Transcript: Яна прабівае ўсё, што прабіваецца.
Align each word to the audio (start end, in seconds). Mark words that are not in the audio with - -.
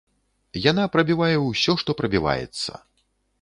Яна 0.71 0.85
прабівае 0.95 1.35
ўсё, 1.43 1.75
што 1.83 1.97
прабіваецца. 2.01 2.71